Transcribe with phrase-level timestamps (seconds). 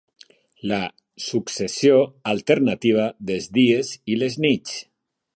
[0.69, 0.77] La
[1.25, 1.99] successió
[2.33, 4.81] alternativa dels dies i les nits.